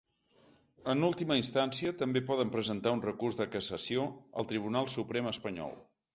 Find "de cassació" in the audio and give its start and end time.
3.43-4.09